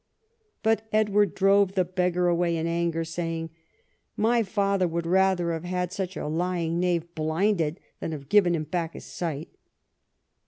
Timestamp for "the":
1.75-1.85